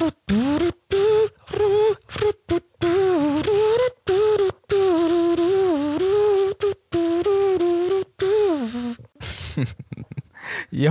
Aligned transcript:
Yo, 0.00 0.08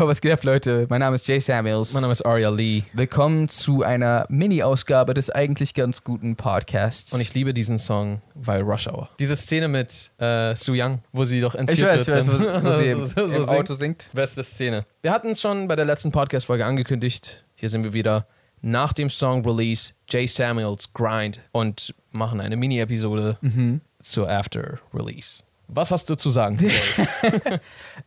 was 0.07 0.21
geht 0.21 0.31
ab, 0.31 0.43
Leute? 0.43 0.85
Mein 0.89 0.99
Name 0.99 1.15
ist 1.15 1.27
Jay 1.27 1.39
Samuels. 1.39 1.93
Mein 1.93 2.03
Name 2.03 2.11
ist 2.11 2.23
Aria 2.23 2.51
Lee. 2.51 2.83
Willkommen 2.93 3.49
zu 3.49 3.81
einer 3.81 4.27
Mini-Ausgabe 4.29 5.15
des 5.15 5.31
eigentlich 5.31 5.73
ganz 5.73 6.03
guten 6.03 6.35
Podcasts. 6.35 7.11
Und 7.11 7.21
ich 7.21 7.33
liebe 7.33 7.55
diesen 7.55 7.79
Song, 7.79 8.21
weil 8.35 8.61
Rush 8.61 8.87
Hour. 8.87 9.09
Diese 9.17 9.35
Szene 9.35 9.69
mit 9.69 10.11
äh, 10.19 10.55
Su 10.55 10.73
Young, 10.75 10.99
wo 11.13 11.23
sie 11.23 11.41
doch 11.41 11.55
entführt 11.55 11.79
ich 11.79 11.83
weiß, 11.83 12.01
ich 12.01 12.07
wird. 12.07 12.27
weiß, 12.27 12.63
wo, 12.63 12.69
wo 12.69 12.77
sie 12.77 12.85
im, 12.91 13.07
so, 13.07 13.25
so 13.25 13.41
im. 13.41 13.49
Auto 13.49 13.73
singt. 13.73 14.11
Beste 14.13 14.43
Szene. 14.43 14.85
Wir 15.01 15.11
hatten 15.11 15.29
es 15.29 15.41
schon 15.41 15.67
bei 15.67 15.75
der 15.75 15.85
letzten 15.85 16.11
Podcast-Folge 16.11 16.63
angekündigt. 16.63 17.43
Hier 17.55 17.71
sind 17.71 17.83
wir 17.83 17.93
wieder 17.93 18.27
nach 18.61 18.93
dem 18.93 19.09
Song-Release 19.09 19.93
Jay 20.09 20.27
Samuels 20.27 20.93
Grind 20.93 21.39
und 21.51 21.93
machen 22.11 22.41
eine 22.41 22.55
Mini-Episode 22.57 23.37
Mhm. 23.41 23.81
zur 24.01 24.29
After-Release. 24.29 25.43
Was 25.67 25.91
hast 25.91 26.09
du 26.09 26.15
zu 26.15 26.29
sagen? 26.31 26.57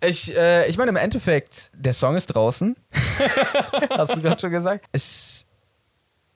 Ich, 0.04 0.34
äh, 0.36 0.68
ich 0.68 0.76
meine, 0.78 0.90
im 0.90 0.96
Endeffekt, 0.96 1.70
der 1.74 1.92
Song 1.92 2.16
ist 2.16 2.26
draußen. 2.26 2.74
Hast 3.90 4.16
du 4.16 4.20
gerade 4.22 4.40
schon 4.40 4.50
gesagt? 4.50 4.84
Es 4.90 5.46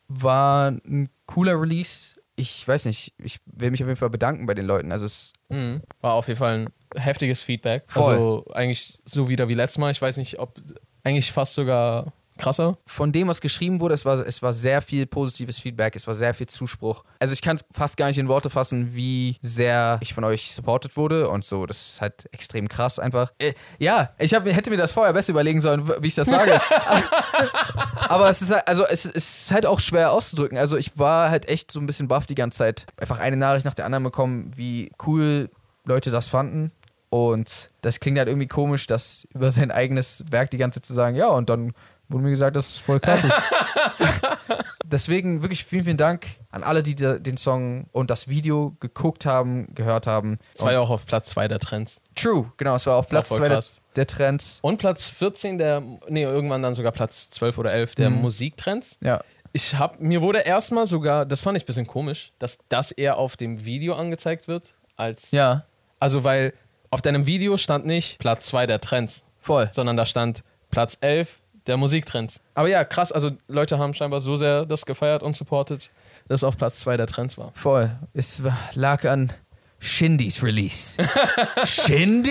war 0.09 0.69
ein 0.69 1.09
cooler 1.27 1.61
Release. 1.61 2.15
Ich 2.37 2.67
weiß 2.69 2.85
nicht, 2.85 3.13
ich 3.19 3.39
will 3.47 3.71
mich 3.73 3.83
auf 3.83 3.89
jeden 3.89 3.99
Fall 3.99 4.11
bedanken 4.11 4.47
bei 4.47 4.55
den 4.55 4.67
Leuten. 4.67 4.93
Also 4.93 5.07
es 5.07 5.33
Mhm. 5.49 5.81
War 6.01 6.15
auf 6.15 6.27
jeden 6.29 6.39
Fall 6.39 6.67
ein 6.95 7.01
heftiges 7.01 7.41
Feedback. 7.41 7.85
Voll. 7.89 8.13
Also 8.13 8.45
eigentlich 8.53 8.99
so 9.05 9.29
wieder 9.29 9.49
wie 9.49 9.55
letztes 9.55 9.79
Mal. 9.79 9.91
Ich 9.91 10.03
weiß 10.03 10.17
nicht, 10.19 10.39
ob 10.39 10.61
eigentlich 11.05 11.33
fast 11.33 11.55
sogar 11.55 12.13
krasser. 12.39 12.79
von 12.87 13.13
dem, 13.13 13.29
was 13.29 13.41
geschrieben 13.41 13.81
wurde, 13.81 13.95
es 13.95 14.05
war, 14.05 14.27
es 14.27 14.43
war 14.43 14.53
sehr 14.53 14.83
viel 14.83 15.07
positives 15.07 15.59
Feedback, 15.59 15.97
es 15.97 16.07
war 16.07 16.15
sehr 16.15 16.35
viel 16.35 16.47
Zuspruch. 16.47 17.05
Also 17.19 17.33
ich 17.33 17.43
kann 17.43 17.57
es 17.57 17.65
fast 17.73 17.97
gar 17.97 18.07
nicht 18.07 18.19
in 18.19 18.29
Worte 18.29 18.51
fassen, 18.51 18.95
wie 18.95 19.37
sehr 19.43 19.99
ich 20.03 20.15
von 20.15 20.25
euch 20.25 20.53
supported 20.53 20.97
wurde 20.97 21.29
und 21.29 21.45
so. 21.45 21.67
Das 21.67 21.93
ist 21.93 22.01
halt 22.01 22.27
extrem 22.33 22.69
krass 22.69 22.99
einfach. 22.99 23.33
Äh, 23.39 23.53
ja, 23.79 24.11
ich 24.19 24.35
hab, 24.35 24.47
hätte 24.47 24.71
mir 24.71 24.77
das 24.77 24.93
vorher 24.93 25.13
besser 25.13 25.33
überlegen 25.33 25.61
sollen, 25.61 25.89
wie 26.01 26.09
ich 26.09 26.15
das 26.15 26.29
sage. 26.29 26.61
Aber 28.09 28.29
es 28.29 28.43
ist 28.43 28.53
halt, 28.53 28.67
also 28.67 28.85
es, 28.87 29.05
es 29.05 29.43
ist 29.43 29.53
halt 29.53 29.67
auch 29.67 29.81
schwer 29.81 30.13
auszudrücken. 30.13 30.59
Also 30.59 30.77
ich 30.77 30.99
war 30.99 31.31
halt 31.31 31.49
echt 31.49 31.71
so 31.71 31.81
ein 31.81 31.87
bisschen 31.87 32.09
baff 32.09 32.27
die 32.27 32.35
ganze 32.35 32.59
Zeit. 32.59 32.87
Einfach 32.97 33.19
eine 33.19 33.37
Nachricht 33.37 33.67
nach 33.67 33.75
der 33.75 33.85
anderen 33.85 34.05
bekommen, 34.05 34.51
wie 34.57 34.91
cool 35.07 35.51
Leute 35.85 36.11
das 36.11 36.29
fanden. 36.29 36.73
Und 37.09 37.71
das 37.83 38.01
klingt 38.01 38.19
halt 38.19 38.29
irgendwie 38.29 38.49
komisch, 38.49 38.87
das 38.87 39.27
über 39.33 39.51
sein 39.51 39.71
eigenes 39.71 40.25
Werk 40.31 40.51
die 40.51 40.59
ganze 40.59 40.81
Zeit 40.81 40.87
zu 40.87 40.95
sagen, 40.95 41.17
ja, 41.17 41.29
und 41.29 41.49
dann 41.49 41.73
wurde 42.09 42.25
mir 42.25 42.31
gesagt, 42.31 42.57
dass 42.57 42.69
es 42.69 42.79
voll 42.79 43.01
krass 43.01 43.25
ist. 43.25 43.43
Deswegen 44.85 45.43
wirklich 45.43 45.65
vielen, 45.65 45.85
vielen 45.85 45.97
Dank 45.97 46.27
an 46.51 46.63
alle, 46.63 46.83
die 46.83 46.95
den 46.95 47.37
Song 47.37 47.87
und 47.93 48.11
das 48.11 48.29
Video 48.29 48.77
geguckt 48.81 49.27
haben, 49.27 49.75
gehört 49.75 50.07
haben. 50.07 50.39
Es 50.55 50.63
war 50.63 50.73
ja 50.73 50.81
auch 50.81 50.91
auf 50.91 51.07
Platz 51.07 51.31
2 51.31 51.49
der 51.49 51.59
Trends. 51.59 51.97
True, 52.15 52.53
genau, 52.57 52.77
es 52.77 52.87
war 52.87 52.97
auf 52.97 53.09
Platz 53.09 53.29
voll 53.29 53.39
2 53.39 53.49
der, 53.49 53.63
der 53.97 54.07
Trends. 54.07 54.59
Und 54.63 54.79
Platz 54.79 55.09
14 55.09 55.59
der, 55.59 55.83
nee, 56.09 56.23
irgendwann 56.23 56.63
dann 56.63 56.75
sogar 56.75 56.93
Platz 56.93 57.31
12 57.31 57.59
oder 57.59 57.73
11 57.73 57.95
der 57.97 58.11
Mhm. 58.11 58.21
Musiktrends. 58.23 58.99
Ja. 59.03 59.21
Ich 59.53 59.77
hab, 59.79 60.01
mir 60.01 60.21
wurde 60.23 60.41
erstmal 60.41 60.87
sogar, 60.87 61.25
das 61.27 61.41
fand 61.41 61.57
ich 61.57 61.65
ein 61.65 61.67
bisschen 61.67 61.87
komisch, 61.87 62.33
dass 62.39 62.59
das 62.69 62.93
eher 62.93 63.17
auf 63.17 63.37
dem 63.37 63.65
Video 63.65 63.95
angezeigt 63.95 64.49
wird, 64.49 64.75
als. 64.97 65.31
Ja, 65.33 65.65
Also, 65.99 66.25
weil 66.25 66.53
auf 66.91 67.03
deinem 67.03 67.27
Video 67.27 67.57
stand 67.57 67.87
nicht 67.87 68.19
Platz 68.19 68.47
2 68.47 68.67
der 68.67 68.81
Trends, 68.81 69.25
voll. 69.41 69.69
sondern 69.73 69.97
da 69.97 70.07
stand 70.07 70.43
Platz 70.71 70.99
11 71.01 71.41
der 71.67 71.77
Musiktrends. 71.77 72.41
Aber 72.55 72.69
ja, 72.69 72.85
krass, 72.85 73.13
also 73.13 73.31
Leute 73.49 73.79
haben 73.79 73.95
scheinbar 73.95 74.21
so 74.21 74.37
sehr 74.37 74.67
das 74.67 74.87
gefeiert 74.87 75.23
und 75.23 75.37
supportet, 75.37 75.91
dass 76.29 76.41
es 76.41 76.45
auf 76.45 76.57
Platz 76.57 76.81
2 76.81 76.97
der 76.97 77.07
Trends 77.07 77.37
war. 77.39 77.53
Voll. 77.55 77.91
Es 78.13 78.43
lag 78.75 79.05
an 79.05 79.33
Shindys 79.79 80.43
Release. 80.43 80.97
Shindy! 81.65 82.31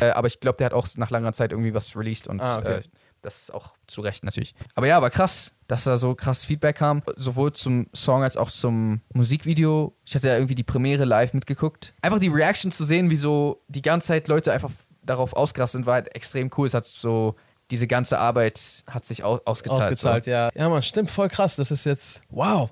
äh, 0.00 0.10
aber 0.10 0.26
ich 0.26 0.40
glaube, 0.40 0.56
der 0.58 0.66
hat 0.66 0.72
auch 0.74 0.86
nach 0.96 1.10
langer 1.10 1.32
Zeit 1.32 1.52
irgendwie 1.52 1.74
was 1.74 1.96
released 1.96 2.28
und 2.28 2.40
Ah, 2.40 2.58
okay. 2.58 2.74
äh, 2.78 2.82
das 3.22 3.42
ist 3.42 3.54
auch 3.54 3.74
zu 3.86 4.00
Recht 4.00 4.24
natürlich. 4.24 4.54
Aber 4.74 4.86
ja, 4.86 5.00
war 5.02 5.10
krass, 5.10 5.52
dass 5.66 5.84
da 5.84 5.98
so 5.98 6.14
krass 6.14 6.44
Feedback 6.46 6.76
kam. 6.76 7.02
Sowohl 7.16 7.52
zum 7.52 7.86
Song 7.94 8.22
als 8.22 8.36
auch 8.38 8.50
zum 8.50 9.02
Musikvideo. 9.12 9.94
Ich 10.06 10.14
hatte 10.14 10.28
ja 10.28 10.34
irgendwie 10.36 10.54
die 10.54 10.62
Premiere 10.64 11.04
live 11.04 11.34
mitgeguckt. 11.34 11.92
Einfach 12.00 12.18
die 12.18 12.28
Reaction 12.28 12.70
zu 12.72 12.82
sehen, 12.84 13.10
wie 13.10 13.16
so 13.16 13.62
die 13.68 13.82
ganze 13.82 14.08
Zeit 14.08 14.26
Leute 14.28 14.52
einfach 14.52 14.70
darauf 15.02 15.34
ausgerastet 15.34 15.78
sind, 15.80 15.86
war 15.86 15.94
halt 15.94 16.14
extrem 16.14 16.50
cool. 16.56 16.66
Es 16.66 16.72
hat 16.74 16.86
so, 16.86 17.34
diese 17.70 17.86
ganze 17.86 18.18
Arbeit 18.18 18.84
hat 18.86 19.04
sich 19.06 19.24
au 19.24 19.40
ausgezahlt. 19.44 19.82
Ausgezahlt, 19.82 20.26
ja. 20.26 20.48
Ja, 20.54 20.68
man, 20.68 20.82
stimmt, 20.82 21.10
voll 21.10 21.28
krass. 21.28 21.56
Das 21.56 21.70
ist 21.70 21.84
jetzt, 21.86 22.22
wow. 22.30 22.70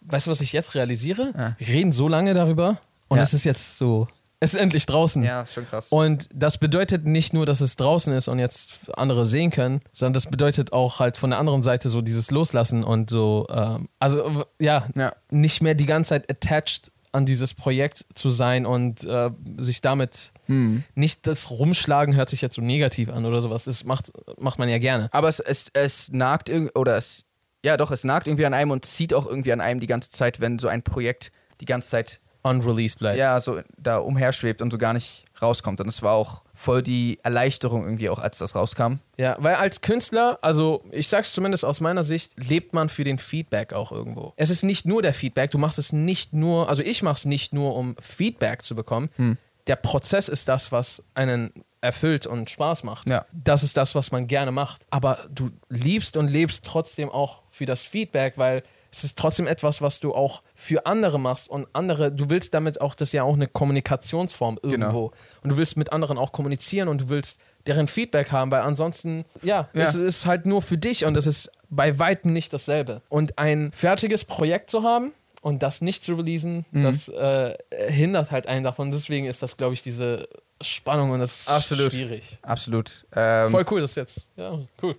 Weißt 0.00 0.26
du, 0.26 0.30
was 0.30 0.40
ich 0.40 0.52
jetzt 0.52 0.74
realisiere? 0.74 1.32
Ja. 1.36 1.54
Wir 1.58 1.68
reden 1.68 1.92
so 1.92 2.08
lange 2.08 2.34
darüber 2.34 2.78
und 3.08 3.18
Ja. 3.18 3.22
es 3.22 3.34
ist 3.34 3.44
jetzt 3.44 3.78
so, 3.78 4.08
es 4.40 4.54
ist 4.54 4.60
endlich 4.60 4.86
draußen. 4.86 5.22
So. 5.22 5.28
Ja, 5.28 5.42
ist 5.42 5.54
schon 5.54 5.66
krass. 5.68 5.88
Und 5.90 6.28
das 6.34 6.58
bedeutet 6.58 7.04
nicht 7.06 7.32
nur, 7.32 7.46
dass 7.46 7.60
es 7.60 7.76
draußen 7.76 8.12
ist 8.12 8.26
und 8.26 8.40
jetzt 8.40 8.90
andere 8.98 9.24
sehen 9.24 9.50
können, 9.52 9.80
sondern 9.92 10.14
das 10.14 10.26
bedeutet 10.26 10.72
auch 10.72 10.98
halt 10.98 11.16
von 11.16 11.30
der 11.30 11.38
anderen 11.38 11.62
Seite 11.62 11.88
so 11.88 12.00
dieses 12.00 12.32
Loslassen 12.32 12.82
und 12.82 13.08
so, 13.10 13.46
ähm, 13.50 13.88
also 14.00 14.44
ja, 14.58 14.88
Ja. 14.96 15.12
nicht 15.30 15.62
mehr 15.62 15.74
die 15.76 15.86
ganze 15.86 16.08
Zeit 16.10 16.28
attached 16.28 16.90
an 17.12 17.26
dieses 17.26 17.54
Projekt 17.54 18.06
zu 18.14 18.30
sein 18.30 18.64
und 18.66 19.04
äh, 19.04 19.30
sich 19.58 19.80
damit 19.82 20.32
Hm. 20.46 20.82
nicht 20.94 21.26
das 21.26 21.50
Rumschlagen 21.50 22.14
hört 22.16 22.30
sich 22.30 22.40
jetzt 22.40 22.56
so 22.56 22.62
negativ 22.62 23.10
an 23.10 23.24
oder 23.26 23.40
sowas. 23.40 23.64
Das 23.64 23.84
macht, 23.84 24.10
macht 24.40 24.58
man 24.58 24.68
ja 24.68 24.78
gerne. 24.78 25.08
Aber 25.12 25.28
es, 25.28 25.38
es, 25.38 25.68
es 25.74 26.10
nagt 26.10 26.48
irgendwie, 26.48 26.72
oder 26.74 26.96
es, 26.96 27.24
ja 27.64 27.76
doch, 27.76 27.90
es 27.90 28.04
nagt 28.04 28.26
irgendwie 28.26 28.46
an 28.46 28.54
einem 28.54 28.70
und 28.70 28.84
zieht 28.84 29.14
auch 29.14 29.26
irgendwie 29.26 29.52
an 29.52 29.60
einem 29.60 29.78
die 29.80 29.86
ganze 29.86 30.10
Zeit, 30.10 30.40
wenn 30.40 30.58
so 30.58 30.68
ein 30.68 30.82
Projekt 30.82 31.30
die 31.60 31.66
ganze 31.66 31.90
Zeit, 31.90 32.20
Unreleased 32.44 32.98
bleibt. 32.98 33.18
ja, 33.18 33.38
so 33.38 33.60
da 33.78 33.98
umherschwebt 33.98 34.62
und 34.62 34.72
so 34.72 34.78
gar 34.78 34.94
nicht 34.94 35.26
rauskommt. 35.40 35.80
Und 35.80 35.86
es 35.86 36.02
war 36.02 36.14
auch 36.14 36.42
voll 36.62 36.82
die 36.82 37.18
Erleichterung 37.22 37.84
irgendwie 37.84 38.08
auch, 38.08 38.18
als 38.18 38.38
das 38.38 38.54
rauskam. 38.54 38.94
Ja, 39.18 39.36
weil 39.40 39.56
als 39.56 39.80
Künstler, 39.80 40.38
also 40.42 40.82
ich 40.92 41.08
sag's 41.08 41.32
zumindest 41.32 41.64
aus 41.64 41.80
meiner 41.80 42.04
Sicht, 42.04 42.32
lebt 42.48 42.72
man 42.72 42.88
für 42.88 43.04
den 43.04 43.18
Feedback 43.18 43.72
auch 43.72 43.90
irgendwo. 43.90 44.32
Es 44.36 44.48
ist 44.48 44.62
nicht 44.62 44.86
nur 44.86 45.02
der 45.02 45.12
Feedback, 45.12 45.50
du 45.50 45.58
machst 45.58 45.78
es 45.78 45.92
nicht 45.92 46.32
nur, 46.32 46.68
also 46.68 46.82
ich 46.82 47.02
mach's 47.02 47.24
nicht 47.24 47.52
nur, 47.52 47.74
um 47.74 47.96
Feedback 48.00 48.62
zu 48.62 48.76
bekommen. 48.76 49.10
Hm. 49.16 49.38
Der 49.66 49.76
Prozess 49.76 50.28
ist 50.28 50.48
das, 50.48 50.72
was 50.72 51.02
einen 51.14 51.52
erfüllt 51.80 52.26
und 52.26 52.48
Spaß 52.48 52.84
macht. 52.84 53.08
Ja. 53.08 53.26
Das 53.32 53.62
ist 53.62 53.76
das, 53.76 53.94
was 53.94 54.12
man 54.12 54.28
gerne 54.28 54.52
macht. 54.52 54.82
Aber 54.90 55.26
du 55.30 55.50
liebst 55.68 56.16
und 56.16 56.28
lebst 56.28 56.64
trotzdem 56.64 57.10
auch 57.10 57.42
für 57.50 57.66
das 57.66 57.82
Feedback, 57.82 58.34
weil 58.36 58.62
es 58.94 59.04
ist 59.04 59.18
trotzdem 59.18 59.46
etwas, 59.46 59.80
was 59.80 60.00
du 60.00 60.14
auch 60.14 60.42
für 60.54 60.84
andere 60.86 61.18
machst 61.18 61.48
und 61.48 61.66
andere, 61.72 62.12
du 62.12 62.28
willst 62.28 62.52
damit 62.54 62.80
auch, 62.80 62.94
das 62.94 63.08
ist 63.08 63.12
ja 63.14 63.22
auch 63.22 63.32
eine 63.34 63.46
Kommunikationsform 63.48 64.58
irgendwo. 64.62 65.08
Genau. 65.08 65.12
Und 65.42 65.50
du 65.50 65.56
willst 65.56 65.76
mit 65.78 65.92
anderen 65.92 66.18
auch 66.18 66.32
kommunizieren 66.32 66.88
und 66.88 67.00
du 67.00 67.08
willst 67.08 67.40
deren 67.66 67.88
Feedback 67.88 68.32
haben, 68.32 68.50
weil 68.50 68.60
ansonsten, 68.62 69.24
ja, 69.42 69.68
Ja. 69.72 69.82
es 69.82 69.94
ist 69.94 70.26
halt 70.26 70.46
nur 70.46 70.60
für 70.62 70.76
dich 70.76 71.04
und 71.06 71.16
es 71.16 71.26
ist 71.26 71.50
bei 71.70 71.98
weitem 71.98 72.32
nicht 72.32 72.52
dasselbe. 72.52 73.00
Und 73.08 73.38
ein 73.38 73.72
fertiges 73.72 74.24
Projekt 74.24 74.68
zu 74.68 74.82
haben 74.82 75.12
und 75.40 75.62
das 75.62 75.80
nicht 75.80 76.04
zu 76.04 76.14
releasen, 76.14 76.66
Mhm. 76.72 76.82
das 76.82 77.08
äh, 77.08 77.56
hindert 77.88 78.30
halt 78.30 78.46
einen 78.46 78.64
davon. 78.64 78.90
Deswegen 78.92 79.26
ist 79.26 79.42
das, 79.42 79.56
glaube 79.56 79.72
ich, 79.74 79.82
diese 79.82 80.28
Spannung 80.60 81.10
und 81.12 81.20
das 81.20 81.40
ist 81.42 81.48
Absolut. 81.48 81.92
schwierig. 81.92 82.38
Absolut. 82.42 83.06
Ähm, 83.16 83.50
Voll 83.50 83.64
cool, 83.70 83.80
das 83.80 83.94
jetzt. 83.94 84.28
Ja, 84.36 84.58
cool. 84.82 84.96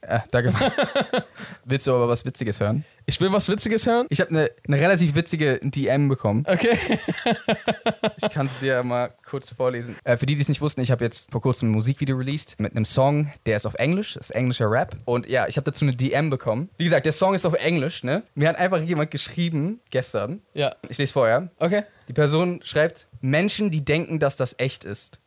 äh, 0.00 0.20
danke. 0.30 0.54
Willst 1.64 1.86
du 1.86 1.94
aber 1.94 2.08
was 2.08 2.24
Witziges 2.24 2.60
hören? 2.60 2.84
Ich 3.06 3.20
will 3.20 3.30
was 3.32 3.48
Witziges 3.50 3.86
hören. 3.86 4.06
Ich 4.08 4.20
habe 4.20 4.30
eine 4.30 4.50
eine 4.66 4.80
relativ 4.80 5.14
witzige 5.14 5.60
DM 5.62 6.08
bekommen. 6.08 6.44
Okay. 6.48 6.78
Ich 8.16 8.30
kann 8.30 8.46
es 8.46 8.58
dir 8.58 8.82
mal 8.82 9.12
kurz 9.28 9.50
vorlesen. 9.52 9.96
Äh, 10.04 10.16
für 10.16 10.26
die, 10.26 10.34
die 10.36 10.42
es 10.42 10.48
nicht 10.48 10.60
wussten, 10.60 10.80
ich 10.80 10.90
habe 10.90 11.04
jetzt 11.04 11.30
vor 11.32 11.40
kurzem 11.40 11.68
ein 11.70 11.72
Musikvideo 11.72 12.16
released 12.16 12.58
mit 12.60 12.72
einem 12.76 12.84
Song, 12.84 13.32
der 13.46 13.56
ist 13.56 13.66
auf 13.66 13.74
Englisch, 13.74 14.16
ist 14.16 14.30
englischer 14.30 14.70
Rap. 14.70 14.96
Und 15.04 15.28
ja, 15.28 15.46
ich 15.48 15.56
habe 15.56 15.64
dazu 15.64 15.84
eine 15.84 15.94
DM 15.94 16.30
bekommen. 16.30 16.70
Wie 16.78 16.84
gesagt, 16.84 17.04
der 17.06 17.12
Song 17.12 17.34
ist 17.34 17.44
auf 17.44 17.54
Englisch, 17.54 18.04
ne? 18.04 18.22
Mir 18.34 18.48
hat 18.48 18.56
einfach 18.56 18.80
jemand 18.80 19.10
geschrieben, 19.10 19.80
gestern, 19.90 20.42
Ja. 20.54 20.74
ich 20.88 20.98
lese 20.98 21.12
vorher, 21.12 21.50
Okay. 21.58 21.82
die 22.08 22.12
Person 22.12 22.60
schreibt, 22.62 23.06
Menschen, 23.20 23.70
die 23.70 23.84
denken, 23.84 24.18
dass 24.20 24.36
das 24.36 24.54
echt 24.58 24.84
ist. 24.84 25.18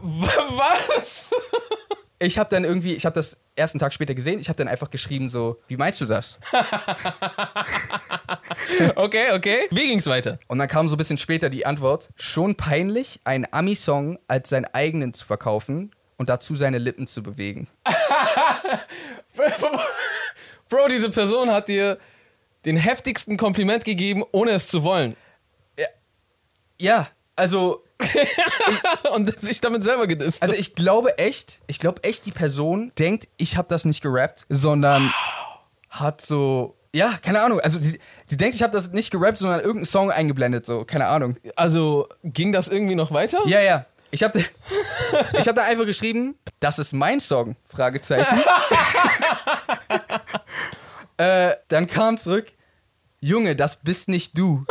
Was? 0.00 1.30
Ich 2.20 2.38
habe 2.38 2.48
dann 2.48 2.64
irgendwie, 2.64 2.94
ich 2.94 3.04
habe 3.04 3.14
das 3.14 3.36
ersten 3.56 3.78
Tag 3.78 3.92
später 3.92 4.14
gesehen, 4.14 4.40
ich 4.40 4.48
habe 4.48 4.56
dann 4.56 4.68
einfach 4.68 4.90
geschrieben 4.90 5.28
so, 5.28 5.60
wie 5.68 5.76
meinst 5.76 6.00
du 6.00 6.06
das? 6.06 6.38
Okay, 8.96 9.32
okay. 9.32 9.68
Wie 9.70 9.88
ging's 9.88 10.06
weiter? 10.06 10.38
Und 10.48 10.58
dann 10.58 10.68
kam 10.68 10.88
so 10.88 10.94
ein 10.94 10.98
bisschen 10.98 11.18
später 11.18 11.50
die 11.50 11.66
Antwort, 11.66 12.08
schon 12.16 12.54
peinlich, 12.56 13.20
einen 13.24 13.46
Ami-Song 13.50 14.18
als 14.26 14.48
seinen 14.48 14.64
eigenen 14.66 15.12
zu 15.12 15.24
verkaufen 15.26 15.92
und 16.16 16.28
dazu 16.28 16.54
seine 16.54 16.78
Lippen 16.78 17.06
zu 17.06 17.22
bewegen. 17.22 17.68
Bro, 20.68 20.88
diese 20.88 21.10
Person 21.10 21.50
hat 21.50 21.68
dir 21.68 21.98
den 22.64 22.76
heftigsten 22.76 23.36
Kompliment 23.36 23.84
gegeben, 23.84 24.24
ohne 24.32 24.52
es 24.52 24.66
zu 24.66 24.82
wollen. 24.82 25.16
Ja, 26.80 27.08
also 27.36 27.83
und 29.12 29.38
sich 29.40 29.60
damit 29.60 29.84
selber 29.84 30.06
gedisst. 30.06 30.42
Also 30.42 30.54
ich 30.54 30.74
glaube 30.74 31.18
echt, 31.18 31.60
ich 31.66 31.78
glaube 31.78 32.02
echt, 32.04 32.26
die 32.26 32.32
Person 32.32 32.92
denkt, 32.98 33.28
ich 33.36 33.56
habe 33.56 33.68
das 33.68 33.84
nicht 33.84 34.02
gerappt, 34.02 34.44
sondern 34.48 35.12
hat 35.90 36.20
so, 36.20 36.76
ja, 36.92 37.18
keine 37.22 37.42
Ahnung. 37.42 37.60
Also 37.60 37.78
die, 37.78 37.98
die 38.30 38.36
denkt, 38.36 38.54
ich 38.54 38.62
habe 38.62 38.72
das 38.72 38.92
nicht 38.92 39.10
gerappt, 39.10 39.38
sondern 39.38 39.60
irgendeinen 39.60 39.84
Song 39.84 40.10
eingeblendet, 40.10 40.66
so, 40.66 40.84
keine 40.84 41.06
Ahnung. 41.06 41.36
also 41.56 42.08
ging 42.22 42.52
das 42.52 42.68
irgendwie 42.68 42.94
noch 42.94 43.12
weiter? 43.12 43.40
Ja, 43.46 43.60
ja. 43.60 43.86
Ich 44.10 44.22
habe 44.22 44.44
ich 45.38 45.48
hab 45.48 45.56
da 45.56 45.64
einfach 45.64 45.86
geschrieben, 45.86 46.36
das 46.60 46.78
ist 46.78 46.92
mein 46.92 47.18
Song, 47.18 47.56
Fragezeichen. 47.64 48.38
äh, 51.16 51.50
dann 51.66 51.88
kam 51.88 52.16
zurück, 52.16 52.52
Junge, 53.18 53.56
das 53.56 53.76
bist 53.76 54.08
nicht 54.08 54.38
du. 54.38 54.64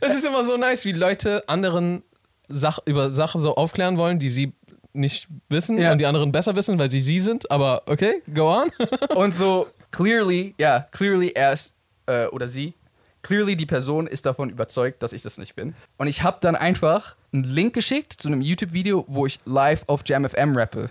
Es 0.00 0.14
ist 0.14 0.24
immer 0.26 0.44
so 0.44 0.56
nice, 0.56 0.84
wie 0.84 0.92
Leute 0.92 1.48
anderen 1.48 2.02
Sach 2.48 2.80
über 2.84 3.10
Sachen 3.10 3.40
so 3.40 3.54
aufklären 3.54 3.96
wollen, 3.96 4.18
die 4.18 4.28
sie 4.28 4.52
nicht 4.92 5.28
wissen 5.48 5.78
Ja. 5.78 5.92
und 5.92 5.98
die 5.98 6.06
anderen 6.06 6.32
besser 6.32 6.56
wissen, 6.56 6.78
weil 6.78 6.90
sie 6.90 7.00
sie 7.00 7.20
sind. 7.20 7.50
Aber 7.50 7.82
okay, 7.86 8.22
go 8.34 8.52
on. 8.52 8.72
Und 9.14 9.36
so, 9.36 9.68
clearly, 9.92 10.54
ja, 10.58 10.88
clearly 10.90 11.30
er 11.30 11.52
ist, 11.52 11.74
äh, 12.06 12.26
oder 12.26 12.48
sie, 12.48 12.74
clearly 13.22 13.54
die 13.56 13.66
Person 13.66 14.08
ist 14.08 14.26
davon 14.26 14.50
überzeugt, 14.50 15.00
dass 15.04 15.12
ich 15.12 15.22
das 15.22 15.38
nicht 15.38 15.54
bin. 15.54 15.74
Und 15.96 16.08
ich 16.08 16.24
habe 16.24 16.38
dann 16.40 16.56
einfach 16.56 17.14
einen 17.32 17.44
Link 17.44 17.74
geschickt 17.74 18.14
zu 18.14 18.26
einem 18.26 18.40
YouTube-Video, 18.40 19.04
wo 19.06 19.26
ich 19.26 19.38
live 19.44 19.84
auf 19.86 20.00
JamFM 20.04 20.56
rappe. 20.56 20.90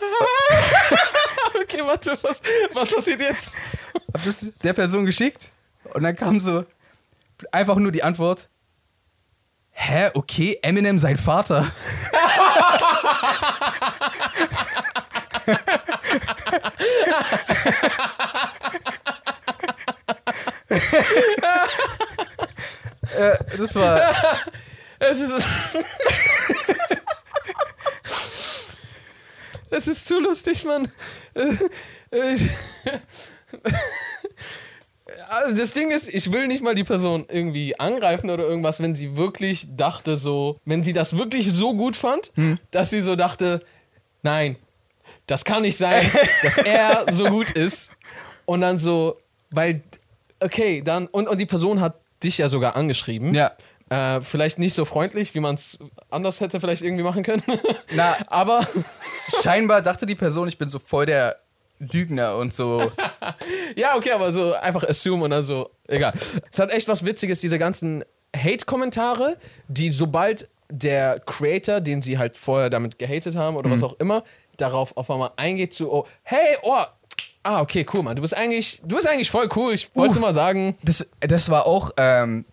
okay, 1.62 1.82
warte, 1.84 2.18
was, 2.22 2.42
was 2.72 2.90
passiert 2.92 3.20
jetzt? 3.20 3.54
Hab 4.12 4.24
das 4.24 4.52
der 4.64 4.72
Person 4.72 5.04
geschickt 5.06 5.50
und 5.94 6.02
dann 6.02 6.16
kam 6.16 6.40
so 6.40 6.64
einfach 7.52 7.76
nur 7.76 7.92
die 7.92 8.02
Antwort: 8.02 8.48
Hä, 9.70 10.10
okay, 10.14 10.58
Eminem 10.62 10.98
sein 10.98 11.16
Vater. 11.16 11.70
äh, 23.16 23.36
das 23.56 23.74
war. 23.74 24.14
Es 24.98 25.20
ist. 25.20 25.44
es 29.70 29.88
ist 29.88 30.06
zu 30.06 30.18
lustig, 30.20 30.64
Mann. 30.64 30.90
Äh, 31.34 31.54
äh, 32.16 32.34
ich- 32.34 32.50
Also 35.30 35.54
das 35.54 35.74
Ding 35.74 35.92
ist, 35.92 36.12
ich 36.12 36.32
will 36.32 36.48
nicht 36.48 36.60
mal 36.60 36.74
die 36.74 36.82
Person 36.82 37.24
irgendwie 37.28 37.78
angreifen 37.78 38.30
oder 38.30 38.42
irgendwas, 38.42 38.82
wenn 38.82 38.96
sie 38.96 39.16
wirklich 39.16 39.68
dachte 39.76 40.16
so, 40.16 40.56
wenn 40.64 40.82
sie 40.82 40.92
das 40.92 41.16
wirklich 41.16 41.52
so 41.52 41.72
gut 41.74 41.96
fand, 41.96 42.32
dass 42.72 42.90
sie 42.90 43.00
so 43.00 43.14
dachte, 43.14 43.60
nein, 44.22 44.56
das 45.28 45.44
kann 45.44 45.62
nicht 45.62 45.76
sein, 45.76 46.04
dass 46.42 46.58
er 46.58 47.06
so 47.12 47.26
gut 47.26 47.50
ist. 47.50 47.92
Und 48.44 48.62
dann 48.62 48.78
so, 48.78 49.18
weil, 49.50 49.82
okay, 50.40 50.82
dann, 50.84 51.06
und, 51.06 51.28
und 51.28 51.38
die 51.38 51.46
Person 51.46 51.80
hat 51.80 51.94
dich 52.24 52.38
ja 52.38 52.48
sogar 52.48 52.74
angeschrieben. 52.74 53.32
Ja. 53.32 53.52
Äh, 53.88 54.20
vielleicht 54.22 54.58
nicht 54.58 54.74
so 54.74 54.84
freundlich, 54.84 55.34
wie 55.36 55.40
man 55.40 55.54
es 55.54 55.78
anders 56.10 56.40
hätte 56.40 56.58
vielleicht 56.58 56.82
irgendwie 56.82 57.04
machen 57.04 57.22
können. 57.22 57.42
Na, 57.92 58.16
Aber 58.26 58.66
scheinbar 59.42 59.82
dachte 59.82 60.06
die 60.06 60.16
Person, 60.16 60.48
ich 60.48 60.58
bin 60.58 60.68
so 60.68 60.80
voll 60.80 61.06
der 61.06 61.39
Lügner 61.80 62.36
und 62.36 62.54
so. 62.54 62.92
ja, 63.76 63.96
okay, 63.96 64.12
aber 64.12 64.32
so 64.32 64.52
einfach 64.54 64.84
assume 64.84 65.24
und 65.24 65.30
dann 65.30 65.42
so, 65.42 65.70
egal. 65.88 66.12
Es 66.52 66.58
hat 66.58 66.70
echt 66.70 66.86
was 66.88 67.04
Witziges, 67.04 67.40
diese 67.40 67.58
ganzen 67.58 68.04
Hate-Kommentare, 68.36 69.36
die 69.68 69.88
sobald 69.88 70.48
der 70.70 71.18
Creator, 71.20 71.80
den 71.80 72.00
sie 72.02 72.18
halt 72.18 72.36
vorher 72.36 72.70
damit 72.70 72.98
gehatet 72.98 73.34
haben 73.34 73.56
oder 73.56 73.70
was 73.70 73.82
auch 73.82 73.94
immer, 73.98 74.22
darauf 74.56 74.96
auf 74.96 75.10
einmal 75.10 75.32
eingeht 75.36 75.74
zu, 75.74 75.92
oh, 75.92 76.06
hey, 76.22 76.56
oh, 76.62 76.84
ah, 77.42 77.60
okay, 77.60 77.84
cool, 77.92 78.02
Mann, 78.02 78.16
du 78.16 78.22
bist 78.22 78.36
eigentlich, 78.36 78.80
du 78.84 78.94
bist 78.96 79.08
eigentlich 79.08 79.30
voll 79.30 79.48
cool, 79.56 79.74
ich 79.74 79.94
wollte 79.96 80.18
Uh. 80.18 80.20
mal 80.20 80.34
sagen. 80.34 80.76
Das, 80.82 81.06
das 81.20 81.48
war 81.48 81.66
auch, 81.66 81.90
ähm, 81.96 82.44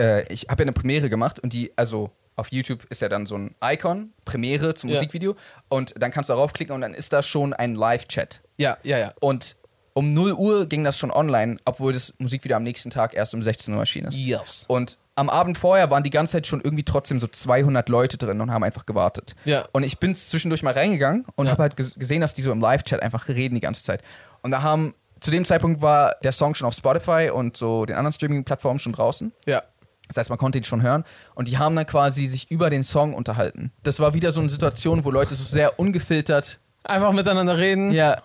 äh, 0.00 0.30
ich 0.32 0.46
habe 0.48 0.62
ja 0.62 0.64
eine 0.64 0.72
Premiere 0.72 1.08
gemacht 1.08 1.38
und 1.38 1.52
die, 1.52 1.72
also 1.76 2.10
auf 2.34 2.50
YouTube 2.50 2.84
ist 2.88 3.02
ja 3.02 3.08
dann 3.08 3.26
so 3.26 3.36
ein 3.36 3.54
Icon, 3.62 4.12
Premiere 4.24 4.74
zum 4.74 4.90
Ja. 4.90 4.96
Musikvideo 4.96 5.36
und 5.68 5.94
dann 6.00 6.10
kannst 6.10 6.30
du 6.30 6.32
darauf 6.32 6.52
klicken 6.52 6.74
und 6.74 6.80
dann 6.80 6.94
ist 6.94 7.12
da 7.12 7.22
schon 7.22 7.52
ein 7.52 7.74
Live-Chat. 7.74 8.40
Ja, 8.62 8.78
ja, 8.82 8.98
ja. 8.98 9.12
Und 9.20 9.56
um 9.94 10.08
0 10.10 10.32
Uhr 10.32 10.66
ging 10.66 10.84
das 10.84 10.98
schon 10.98 11.10
online, 11.10 11.58
obwohl 11.66 11.92
das 11.92 12.14
Musikvideo 12.18 12.56
am 12.56 12.62
nächsten 12.62 12.88
Tag 12.90 13.12
erst 13.14 13.34
um 13.34 13.42
16 13.42 13.74
Uhr 13.74 13.80
erschienen 13.80 14.08
ist. 14.08 14.16
Yes. 14.16 14.64
Und 14.68 14.96
am 15.16 15.28
Abend 15.28 15.58
vorher 15.58 15.90
waren 15.90 16.02
die 16.02 16.08
ganze 16.10 16.32
Zeit 16.32 16.46
schon 16.46 16.62
irgendwie 16.62 16.84
trotzdem 16.84 17.20
so 17.20 17.26
200 17.26 17.90
Leute 17.90 18.16
drin 18.16 18.40
und 18.40 18.50
haben 18.50 18.64
einfach 18.64 18.86
gewartet. 18.86 19.34
Ja. 19.44 19.66
Und 19.72 19.82
ich 19.82 19.98
bin 19.98 20.16
zwischendurch 20.16 20.62
mal 20.62 20.72
reingegangen 20.72 21.26
und 21.34 21.44
Ja. 21.46 21.52
habe 21.52 21.64
halt 21.64 21.74
ges- 21.74 21.98
gesehen, 21.98 22.22
dass 22.22 22.32
die 22.32 22.40
so 22.40 22.50
im 22.52 22.60
Live-Chat 22.60 23.02
einfach 23.02 23.28
reden 23.28 23.54
die 23.54 23.60
ganze 23.60 23.84
Zeit. 23.84 24.00
Und 24.40 24.50
da 24.52 24.62
haben, 24.62 24.94
zu 25.20 25.30
dem 25.30 25.44
Zeitpunkt 25.44 25.82
war 25.82 26.16
der 26.24 26.32
Song 26.32 26.54
schon 26.54 26.66
auf 26.66 26.72
Spotify 26.74 27.28
und 27.30 27.58
so 27.58 27.84
den 27.84 27.96
anderen 27.96 28.14
Streaming-Plattformen 28.14 28.78
schon 28.78 28.94
draußen. 28.94 29.32
Ja. 29.44 29.62
Das 30.08 30.16
heißt, 30.16 30.30
man 30.30 30.38
konnte 30.38 30.56
ihn 30.58 30.64
schon 30.64 30.80
hören. 30.80 31.04
Und 31.34 31.48
die 31.48 31.58
haben 31.58 31.76
dann 31.76 31.86
quasi 31.86 32.26
sich 32.26 32.50
über 32.50 32.70
den 32.70 32.82
Song 32.82 33.12
unterhalten. 33.12 33.72
Das 33.82 34.00
war 34.00 34.14
wieder 34.14 34.32
so 34.32 34.40
eine 34.40 34.48
Situation, 34.48 35.04
wo 35.04 35.10
Leute 35.10 35.34
so 35.34 35.44
sehr 35.44 35.78
ungefiltert, 35.78 36.58
Einfach 36.84 37.12
miteinander 37.12 37.58
reden. 37.58 37.92
ja, 37.92 38.20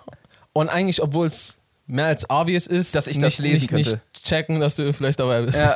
Und 0.57 0.69
eigentlich, 0.69 1.03
obwohl 1.03 1.27
es 1.27 1.59
mehr 1.85 2.07
als 2.07 2.27
obvious 2.31 2.65
ist, 2.65 2.95
Dass 2.95 3.05
ich 3.05 3.19
das 3.19 3.37
nicht, 3.37 3.51
lesen 3.51 3.75
nicht, 3.75 3.89
könnte. 3.89 4.01
nicht 4.13 4.25
checken, 4.25 4.59
dass 4.59 4.75
du 4.75 4.91
vielleicht 4.91 5.19
dabei 5.19 5.43
bist. 5.43 5.59
Ja. 5.59 5.75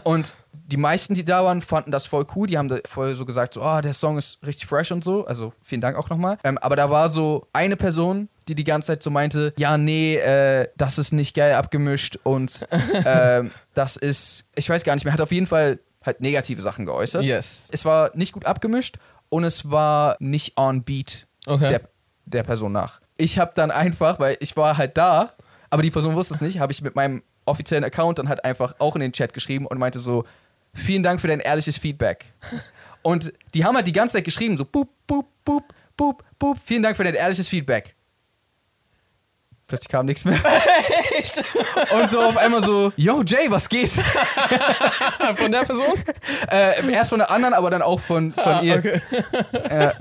Und 0.04 0.36
die 0.52 0.76
meisten, 0.76 1.14
die 1.14 1.24
da 1.24 1.44
waren, 1.44 1.62
fanden 1.62 1.90
das 1.90 2.06
voll 2.06 2.24
cool. 2.36 2.46
Die 2.46 2.56
haben 2.56 2.68
da 2.68 2.78
voll 2.88 3.16
so 3.16 3.24
gesagt, 3.24 3.54
so, 3.54 3.62
oh, 3.62 3.80
der 3.80 3.92
Song 3.92 4.18
ist 4.18 4.38
richtig 4.46 4.68
fresh 4.68 4.92
und 4.92 5.02
so. 5.02 5.26
Also 5.26 5.52
vielen 5.64 5.80
Dank 5.80 5.96
auch 5.96 6.08
nochmal. 6.10 6.38
Ähm, 6.44 6.58
aber 6.58 6.76
da 6.76 6.90
war 6.90 7.10
so 7.10 7.48
eine 7.52 7.74
Person, 7.76 8.28
die 8.46 8.54
die 8.54 8.62
ganze 8.62 8.86
Zeit 8.86 9.02
so 9.02 9.10
meinte, 9.10 9.52
ja, 9.58 9.76
nee, 9.76 10.14
äh, 10.14 10.68
das 10.76 10.98
ist 10.98 11.10
nicht 11.12 11.34
geil 11.34 11.54
abgemischt 11.54 12.16
und 12.22 12.68
ähm, 13.04 13.50
das 13.74 13.96
ist, 13.96 14.44
ich 14.54 14.68
weiß 14.70 14.84
gar 14.84 14.94
nicht 14.94 15.02
mehr, 15.02 15.12
hat 15.12 15.20
auf 15.20 15.32
jeden 15.32 15.48
Fall 15.48 15.80
halt 16.06 16.20
negative 16.20 16.62
Sachen 16.62 16.86
geäußert. 16.86 17.24
Yes. 17.24 17.68
Es 17.72 17.84
war 17.84 18.12
nicht 18.14 18.32
gut 18.32 18.44
abgemischt 18.46 18.96
und 19.28 19.42
es 19.42 19.72
war 19.72 20.16
nicht 20.20 20.56
on 20.56 20.84
beat 20.84 21.26
Okay. 21.46 21.68
der, 21.68 21.80
der 22.26 22.42
Person 22.44 22.70
nach. 22.70 23.00
Ich 23.20 23.38
habe 23.38 23.52
dann 23.54 23.70
einfach, 23.70 24.18
weil 24.18 24.36
ich 24.40 24.56
war 24.56 24.78
halt 24.78 24.96
da, 24.96 25.34
aber 25.68 25.82
die 25.82 25.90
Person 25.90 26.14
wusste 26.14 26.34
es 26.34 26.40
nicht, 26.40 26.58
habe 26.58 26.72
ich 26.72 26.80
mit 26.80 26.96
meinem 26.96 27.22
offiziellen 27.44 27.84
Account 27.84 28.18
dann 28.18 28.28
halt 28.28 28.44
einfach 28.44 28.74
auch 28.78 28.94
in 28.94 29.02
den 29.02 29.12
Chat 29.12 29.34
geschrieben 29.34 29.66
und 29.66 29.78
meinte 29.78 30.00
so, 30.00 30.24
vielen 30.72 31.02
Dank 31.02 31.20
für 31.20 31.28
dein 31.28 31.40
ehrliches 31.40 31.76
Feedback. 31.78 32.24
Und 33.02 33.32
die 33.54 33.64
haben 33.64 33.76
halt 33.76 33.86
die 33.86 33.92
ganze 33.92 34.14
Zeit 34.14 34.24
geschrieben, 34.24 34.58
so 34.58 34.64
boop, 34.66 34.90
boop, 35.06 35.26
boop, 35.42 35.72
boop, 35.96 36.22
boop, 36.38 36.58
vielen 36.62 36.82
Dank 36.82 36.98
für 36.98 37.04
dein 37.04 37.14
ehrliches 37.14 37.48
Feedback. 37.48 37.94
Plötzlich 39.70 39.88
kam 39.88 40.06
nichts 40.06 40.24
mehr. 40.24 40.36
Echt? 41.16 41.40
Und 41.92 42.10
so 42.10 42.20
auf 42.20 42.36
einmal 42.36 42.60
so, 42.64 42.92
yo 42.96 43.22
Jay, 43.24 43.46
was 43.48 43.68
geht? 43.68 43.90
Von 45.36 45.52
der 45.52 45.62
Person? 45.62 45.94
äh, 46.50 46.90
erst 46.92 47.10
von 47.10 47.20
der 47.20 47.30
anderen, 47.30 47.54
aber 47.54 47.70
dann 47.70 47.80
auch 47.82 48.00
von, 48.00 48.32
von 48.32 48.42
Ah, 48.42 48.60
ihr. 48.62 48.78
okay. 48.78 49.00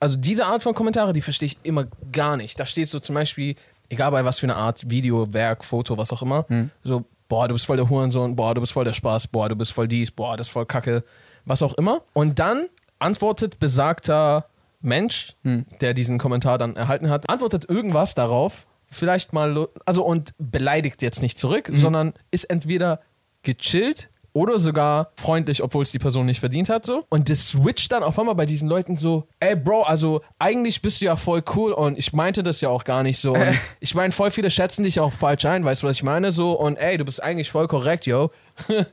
Also 0.00 0.16
diese 0.16 0.46
Art 0.46 0.62
von 0.62 0.72
Kommentare, 0.74 1.12
die 1.12 1.20
verstehe 1.20 1.46
ich 1.46 1.58
immer 1.64 1.86
gar 2.12 2.36
nicht. 2.36 2.60
Da 2.60 2.66
steht 2.66 2.86
so 2.88 3.00
zum 3.00 3.16
Beispiel, 3.16 3.56
egal 3.88 4.12
bei 4.12 4.24
was 4.24 4.38
für 4.38 4.46
eine 4.46 4.54
Art, 4.54 4.88
Video, 4.88 5.32
Werk, 5.32 5.64
Foto, 5.64 5.98
was 5.98 6.12
auch 6.12 6.22
immer, 6.22 6.46
so, 6.84 7.04
boah, 7.28 7.48
du 7.48 7.54
bist 7.54 7.66
voll 7.66 7.76
der 7.78 7.88
Hurensohn, 7.90 8.36
boah, 8.36 8.54
du 8.54 8.60
bist 8.60 8.72
voll 8.72 8.84
der 8.84 8.92
Spaß, 8.92 9.26
boah, 9.26 9.48
du 9.48 9.56
bist 9.56 9.72
voll 9.72 9.88
dies, 9.88 10.12
boah, 10.12 10.36
das 10.36 10.46
ist 10.46 10.52
voll 10.52 10.66
Kacke, 10.66 11.02
was 11.44 11.62
auch 11.62 11.74
immer. 11.74 12.02
Und 12.12 12.38
dann 12.38 12.68
antwortet 13.00 13.58
besagter 13.58 14.44
Mensch, 14.80 15.34
der 15.80 15.94
diesen 15.94 16.18
Kommentar 16.18 16.58
dann 16.58 16.76
erhalten 16.76 17.10
hat, 17.10 17.28
antwortet 17.28 17.68
irgendwas 17.68 18.14
darauf, 18.14 18.66
vielleicht 18.90 19.32
mal, 19.32 19.68
also 19.84 20.04
und 20.04 20.32
beleidigt 20.38 21.02
jetzt 21.02 21.22
nicht 21.22 21.38
zurück, 21.38 21.70
sondern 21.72 22.14
ist 22.30 22.44
entweder 22.44 23.00
gechillt 23.42 24.10
oder 24.32 24.58
sogar 24.58 25.10
freundlich, 25.16 25.62
obwohl 25.62 25.82
es 25.82 25.90
die 25.90 25.98
Person 25.98 26.26
nicht 26.26 26.38
verdient 26.40 26.68
hat, 26.68 26.86
so. 26.86 27.04
Und 27.08 27.28
das 27.28 27.48
switcht 27.48 27.90
dann 27.90 28.02
auf 28.02 28.18
einmal 28.18 28.34
bei 28.34 28.46
diesen 28.46 28.68
Leuten 28.68 28.94
so, 28.94 29.26
ey 29.40 29.56
Bro, 29.56 29.82
also 29.82 30.20
eigentlich 30.38 30.80
bist 30.80 31.00
du 31.00 31.06
ja 31.06 31.16
voll 31.16 31.42
cool 31.56 31.72
und 31.72 31.98
ich 31.98 32.12
meinte 32.12 32.42
das 32.42 32.60
ja 32.60 32.68
auch 32.68 32.84
gar 32.84 33.02
nicht 33.02 33.18
so. 33.18 33.32
Und 33.32 33.58
ich 33.80 33.94
meine, 33.94 34.12
voll 34.12 34.30
viele 34.30 34.50
schätzen 34.50 34.84
dich 34.84 35.00
auch 35.00 35.12
falsch 35.12 35.44
ein, 35.44 35.64
weißt 35.64 35.82
du, 35.82 35.88
was 35.88 35.96
ich 35.96 36.02
meine? 36.02 36.30
So, 36.30 36.52
und 36.52 36.76
ey, 36.76 36.98
du 36.98 37.04
bist 37.04 37.22
eigentlich 37.22 37.50
voll 37.50 37.66
korrekt, 37.66 38.06
yo. 38.06 38.30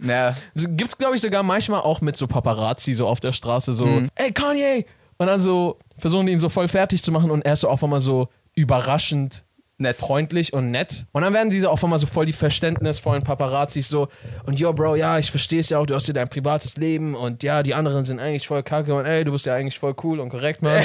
Ja. 0.02 0.36
Gibt's, 0.56 0.98
glaube 0.98 1.16
ich, 1.16 1.22
sogar 1.22 1.44
manchmal 1.44 1.82
auch 1.82 2.02
mit 2.02 2.18
so 2.18 2.28
Paparazzi 2.28 2.94
so 2.94 3.06
auf 3.06 3.20
der 3.20 3.34
Straße 3.34 3.74
so, 3.74 4.04
ey 4.16 4.32
Kanye! 4.32 4.86
Und 5.18 5.28
dann 5.28 5.40
so 5.40 5.78
versuchen 5.98 6.26
die 6.26 6.34
ihn 6.34 6.40
so 6.40 6.50
voll 6.50 6.68
fertig 6.68 7.02
zu 7.04 7.12
machen 7.12 7.32
und 7.32 7.46
er 7.46 7.54
ist 7.54 7.62
so 7.62 7.70
auf 7.70 7.84
einmal 7.84 8.00
so 8.00 8.28
überraschend 8.54 9.44
Nett. 9.78 9.98
freundlich 9.98 10.54
und 10.54 10.72
nett. 10.72 11.06
Und 11.12 11.22
dann 11.24 11.34
werden 11.34 11.50
diese 11.50 11.70
auf 11.70 11.84
einmal 11.84 12.00
so 12.00 12.08
voll 12.08 12.26
die 12.26 12.34
verständnisvollen 12.34 13.24
Paparazzis 13.24 13.90
so 13.90 14.08
und 14.46 14.60
yo 14.60 14.72
Bro, 14.74 14.96
ja, 14.96 15.18
ich 15.20 15.30
verstehe 15.30 15.60
es 15.60 15.70
ja 15.70 15.80
auch, 15.80 15.86
du 15.86 15.96
hast 15.96 16.08
ja 16.08 16.14
dein 16.14 16.30
privates 16.30 16.78
Leben 16.78 17.16
und 17.16 17.44
ja, 17.44 17.62
die 17.64 17.74
anderen 17.74 18.06
sind 18.06 18.20
eigentlich 18.20 18.48
voll 18.48 18.64
kacke 18.64 18.94
und 18.94 19.06
ey, 19.06 19.24
du 19.24 19.32
bist 19.32 19.46
ja 19.46 19.54
eigentlich 19.54 19.80
voll 19.80 19.96
cool 20.04 20.20
und 20.20 20.30
korrekt, 20.30 20.62
Mann. 20.62 20.82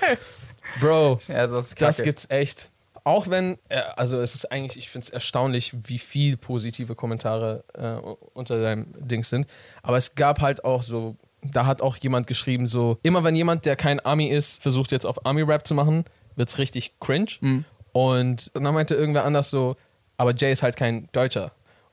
Bro, 0.80 1.18
Ja, 1.28 1.46
das 1.46 1.74
das 1.74 2.02
gibt's 2.02 2.26
echt. 2.30 2.70
Auch 3.04 3.30
wenn, 3.30 3.58
äh, 3.68 3.80
also 3.96 4.20
es 4.20 4.34
ist 4.34 4.52
eigentlich, 4.52 4.76
ich 4.76 4.90
finde 4.90 5.06
es 5.06 5.10
erstaunlich, 5.10 5.72
wie 5.84 5.98
viel 5.98 6.36
positive 6.36 6.94
Kommentare 6.94 7.64
äh, 7.74 7.94
unter 8.34 8.60
deinem 8.60 8.92
Dings 8.98 9.30
sind. 9.30 9.46
Aber 9.82 9.96
es 9.96 10.14
gab 10.14 10.40
halt 10.40 10.64
auch 10.64 10.82
so, 10.82 11.16
da 11.42 11.66
hat 11.66 11.82
auch 11.82 11.96
jemand 11.96 12.26
geschrieben, 12.26 12.66
so, 12.66 12.98
immer 13.02 13.24
wenn 13.24 13.34
jemand, 13.34 13.64
der 13.64 13.76
kein 13.76 14.04
Ami 14.04 14.28
ist, 14.28 14.60
versucht 14.62 14.92
jetzt 14.92 15.06
auf 15.06 15.24
Ami-Rap 15.26 15.66
zu 15.66 15.74
machen, 15.74 16.04
wird 16.36 16.48
es 16.48 16.58
richtig 16.58 16.98
cringe. 17.00 17.64
Und 17.92 18.50
dann 18.54 18.74
meinte 18.74 18.94
irgendwer 18.94 19.24
anders 19.24 19.50
so, 19.50 19.76
aber 20.16 20.34
Jay 20.34 20.52
ist 20.52 20.62
halt 20.62 20.76
kein 20.76 21.08
Deutscher. 21.12 21.52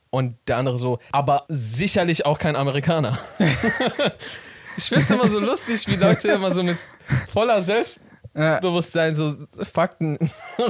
Und 0.09 0.37
der 0.47 0.57
andere 0.57 0.77
so, 0.77 0.99
aber 1.11 1.45
sicherlich 1.49 2.25
auch 2.25 2.37
kein 2.39 2.55
Amerikaner. 2.55 3.17
ich 4.77 4.85
finde 4.85 5.03
es 5.03 5.09
immer 5.09 5.27
so 5.27 5.39
lustig, 5.39 5.87
wie 5.87 5.95
Leute 5.95 6.29
immer 6.29 6.51
so 6.51 6.63
mit 6.63 6.77
voller 7.33 7.61
Selbstbewusstsein 7.61 9.15
so 9.15 9.35
Fakten 9.63 10.17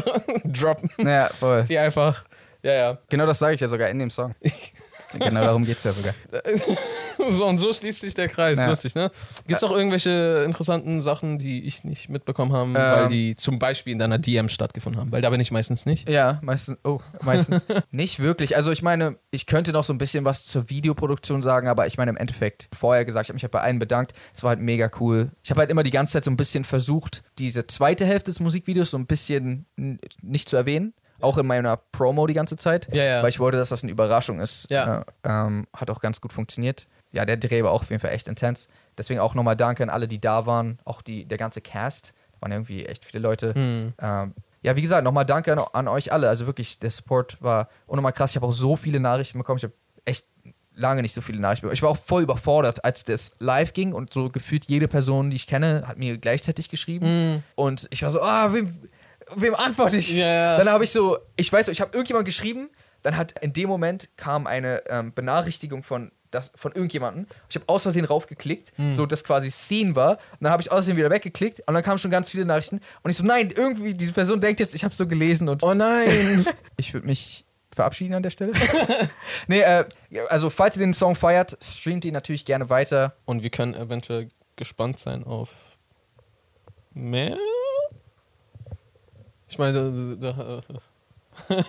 droppen, 0.45 0.89
Ja, 0.97 1.29
voll. 1.29 1.63
die 1.63 1.77
einfach, 1.77 2.23
ja, 2.63 2.73
ja. 2.73 2.97
Genau 3.09 3.25
das 3.25 3.39
sage 3.39 3.55
ich 3.55 3.61
ja 3.61 3.67
sogar 3.67 3.89
in 3.89 3.99
dem 3.99 4.09
Song. 4.09 4.33
genau 5.19 5.41
darum 5.41 5.65
geht 5.65 5.77
es 5.77 5.83
ja 5.83 5.91
sogar. 5.91 6.13
So 7.31 7.45
und 7.45 7.57
so 7.57 7.73
schließt 7.73 8.01
sich 8.01 8.13
der 8.13 8.27
Kreis. 8.27 8.59
Ja. 8.59 8.67
Lustig, 8.67 8.95
ne? 8.95 9.11
Gibt 9.47 9.57
es 9.57 9.63
auch 9.63 9.71
irgendwelche 9.71 10.43
interessanten 10.45 11.01
Sachen, 11.01 11.37
die 11.37 11.65
ich 11.65 11.83
nicht 11.83 12.09
mitbekommen 12.09 12.53
habe, 12.53 12.73
weil 12.73 13.07
die 13.07 13.35
zum 13.35 13.59
Beispiel 13.59 13.93
in 13.93 13.99
deiner 13.99 14.17
DM 14.17 14.49
stattgefunden 14.49 14.99
haben? 14.99 15.11
Weil 15.11 15.21
da 15.21 15.29
bin 15.29 15.39
ich 15.39 15.51
meistens 15.51 15.85
nicht. 15.85 16.09
Ja, 16.09 16.39
meistens. 16.41 16.77
Oh, 16.83 16.99
meistens. 17.21 17.63
nicht 17.91 18.19
wirklich. 18.19 18.55
Also 18.55 18.71
ich 18.71 18.81
meine, 18.81 19.17
ich 19.31 19.45
könnte 19.45 19.71
noch 19.71 19.83
so 19.83 19.93
ein 19.93 19.97
bisschen 19.97 20.25
was 20.25 20.45
zur 20.45 20.69
Videoproduktion 20.69 21.41
sagen, 21.41 21.67
aber 21.67 21.87
ich 21.87 21.97
meine 21.97 22.11
im 22.11 22.17
Endeffekt 22.17 22.69
vorher 22.73 23.05
gesagt, 23.05 23.25
ich 23.25 23.29
habe 23.29 23.35
mich 23.35 23.43
halt 23.43 23.51
bei 23.51 23.61
allen 23.61 23.79
bedankt. 23.79 24.13
Es 24.33 24.43
war 24.43 24.49
halt 24.49 24.59
mega 24.59 24.89
cool. 24.99 25.31
Ich 25.43 25.51
habe 25.51 25.59
halt 25.59 25.71
immer 25.71 25.83
die 25.83 25.91
ganze 25.91 26.13
Zeit 26.13 26.23
so 26.23 26.31
ein 26.31 26.37
bisschen 26.37 26.63
versucht, 26.63 27.23
diese 27.39 27.67
zweite 27.67 28.05
Hälfte 28.05 28.31
des 28.31 28.39
Musikvideos 28.39 28.91
so 28.91 28.97
ein 28.97 29.05
bisschen 29.05 29.65
nicht 30.21 30.49
zu 30.49 30.55
erwähnen. 30.55 30.93
Auch 31.21 31.37
in 31.37 31.47
meiner 31.47 31.77
Promo 31.77 32.27
die 32.27 32.33
ganze 32.33 32.57
Zeit. 32.57 32.93
Ja, 32.93 33.03
ja. 33.03 33.23
Weil 33.23 33.29
ich 33.29 33.39
wollte, 33.39 33.57
dass 33.57 33.69
das 33.69 33.83
eine 33.83 33.91
Überraschung 33.91 34.39
ist. 34.39 34.69
Ja. 34.69 34.99
Äh, 34.99 35.05
ähm, 35.23 35.65
hat 35.73 35.89
auch 35.89 36.01
ganz 36.01 36.19
gut 36.19 36.33
funktioniert. 36.33 36.87
Ja, 37.15 37.25
der 37.25 37.37
Dreh 37.37 37.63
war 37.63 37.71
auch 37.71 37.81
auf 37.81 37.89
jeden 37.89 38.01
Fall 38.01 38.11
echt 38.11 38.27
intens. 38.27 38.67
Deswegen 38.97 39.19
auch 39.19 39.35
nochmal 39.35 39.55
danke 39.55 39.83
an 39.83 39.89
alle, 39.89 40.07
die 40.07 40.19
da 40.19 40.45
waren. 40.45 40.79
Auch 40.83 41.01
die, 41.01 41.25
der 41.25 41.37
ganze 41.37 41.61
Cast. 41.61 42.13
Da 42.33 42.41
waren 42.41 42.51
irgendwie 42.51 42.85
echt 42.85 43.05
viele 43.05 43.19
Leute. 43.19 43.53
Hm. 43.53 43.93
Ähm, 43.99 44.33
ja, 44.61 44.75
wie 44.75 44.81
gesagt, 44.81 45.03
nochmal 45.03 45.25
danke 45.25 45.53
an, 45.53 45.59
an 45.59 45.87
euch 45.87 46.11
alle. 46.11 46.27
Also 46.27 46.45
wirklich, 46.45 46.79
der 46.79 46.89
Support 46.89 47.41
war 47.41 47.69
unnormal 47.87 48.11
krass. 48.11 48.31
Ich 48.31 48.35
habe 48.35 48.47
auch 48.47 48.53
so 48.53 48.75
viele 48.75 48.99
Nachrichten 48.99 49.37
bekommen. 49.37 49.57
Ich 49.57 49.63
habe 49.63 49.73
echt 50.03 50.25
lange 50.75 51.01
nicht 51.01 51.13
so 51.13 51.21
viele 51.21 51.39
Nachrichten 51.39 51.61
bekommen. 51.61 51.75
Ich 51.75 51.81
war 51.81 51.89
auch 51.89 51.97
voll 51.97 52.23
überfordert, 52.23 52.83
als 52.83 53.03
das 53.03 53.31
live 53.39 53.73
ging 53.73 53.93
und 53.93 54.11
so 54.11 54.29
gefühlt 54.29 54.65
jede 54.65 54.87
Person, 54.87 55.29
die 55.29 55.37
ich 55.37 55.47
kenne, 55.47 55.83
hat 55.87 55.97
mir 55.97 56.17
gleichzeitig 56.17 56.69
geschrieben. 56.69 57.43
Und 57.55 57.87
ich 57.91 58.03
war 58.03 58.11
so, 58.11 58.21
ah, 58.21 58.53
wem, 58.53 58.75
wem 59.35 59.55
antworte 59.55 59.97
ich? 59.97 60.13
Ja, 60.13 60.27
ja. 60.27 60.57
Dann 60.57 60.69
habe 60.69 60.83
ich 60.83 60.91
so, 60.91 61.17
ich 61.37 61.51
weiß, 61.51 61.69
ich 61.69 61.79
habe 61.79 61.91
irgendjemand 61.93 62.25
geschrieben, 62.25 62.69
dann 63.03 63.17
hat 63.17 63.39
in 63.39 63.53
dem 63.53 63.69
Moment 63.69 64.09
kam 64.17 64.47
eine 64.47 64.83
ähm, 64.89 65.13
Benachrichtigung 65.13 65.83
von 65.83 66.11
das, 66.31 66.51
von 66.55 66.71
irgendjemandem. 66.71 67.27
Ich 67.49 67.55
habe 67.55 67.65
aus 67.67 67.83
Versehen 67.83 68.05
raufgeklickt, 68.05 68.73
so 68.91 69.05
dass 69.05 69.23
quasi 69.23 69.49
Scene 69.49 69.95
war. 69.95 70.11
Und 70.11 70.41
dann 70.41 70.51
habe 70.51 70.61
ich 70.61 70.71
aus 70.71 70.85
Versehen 70.85 70.97
wieder 70.97 71.09
weggeklickt 71.09 71.61
und 71.65 71.73
dann 71.73 71.83
kamen 71.83 71.97
schon 71.97 72.11
ganz 72.11 72.29
viele 72.29 72.45
Nachrichten. 72.45 72.79
Und 73.03 73.11
ich 73.11 73.17
so, 73.17 73.23
nein, 73.23 73.53
irgendwie, 73.55 73.93
diese 73.93 74.13
Person 74.13 74.41
denkt 74.41 74.59
jetzt, 74.59 74.75
ich 74.75 74.83
habe 74.83 74.93
so 74.93 75.07
gelesen 75.07 75.49
und 75.49 75.63
Oh 75.63 75.73
nein! 75.73 76.45
ich 76.77 76.93
würde 76.93 77.07
mich 77.07 77.45
verabschieden 77.73 78.13
an 78.13 78.23
der 78.23 78.29
Stelle. 78.29 78.53
nee, 79.47 79.59
äh, 79.59 79.85
also 80.29 80.49
falls 80.49 80.77
ihr 80.77 80.79
den 80.79 80.93
Song 80.93 81.15
feiert, 81.15 81.57
streamt 81.61 82.05
ihn 82.05 82.13
natürlich 82.13 82.45
gerne 82.45 82.69
weiter. 82.69 83.15
Und 83.25 83.43
wir 83.43 83.49
können 83.49 83.73
eventuell 83.73 84.29
gespannt 84.55 84.99
sein 84.99 85.23
auf 85.23 85.49
mehr. 86.93 87.37
Ich 89.47 89.57
meine, 89.57 90.17
da, 90.17 90.31
da, 90.31 90.61